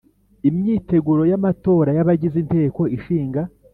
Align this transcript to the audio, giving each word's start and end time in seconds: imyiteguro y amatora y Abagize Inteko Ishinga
imyiteguro 0.49 1.21
y 1.31 1.33
amatora 1.39 1.89
y 1.97 2.01
Abagize 2.03 2.37
Inteko 2.43 2.81
Ishinga 2.97 3.41